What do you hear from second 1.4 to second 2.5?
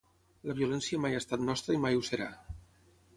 nostra i mai ho serà.